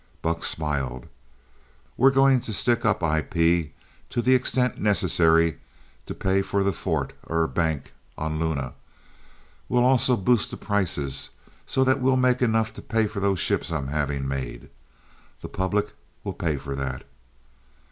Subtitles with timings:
[0.23, 1.05] Buck smiled.
[1.95, 3.71] "We're going to stick up IP
[4.09, 5.59] to the extent necessary
[6.07, 8.73] to pay for that fort er bank on Luna.
[9.69, 11.29] We'll also boost the price
[11.67, 14.71] so that we'll make enough to pay for those ships I'm having made.
[15.41, 15.93] The public
[16.23, 17.03] will pay for that."